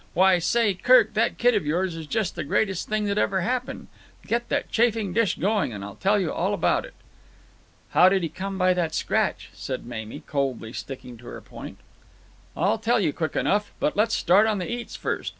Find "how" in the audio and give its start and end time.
7.91-8.09